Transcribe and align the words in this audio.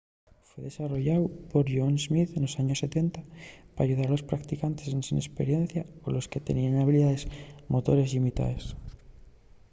fue 0.49 0.61
desarrolláu 0.69 1.23
por 1.51 1.63
john 1.75 1.95
smith 2.05 2.31
nos 2.43 2.53
años 2.61 2.79
70 2.85 3.21
p’ayudar 3.75 4.07
a 4.07 4.13
los 4.15 4.27
practicantes 4.31 4.87
ensin 4.97 5.17
esperiencia 5.25 5.83
o 6.03 6.05
a 6.09 6.13
los 6.15 6.29
que 6.31 6.45
teníen 6.47 6.79
habilidaes 6.81 7.23
motores 7.73 8.07
llimitaes 8.13 8.63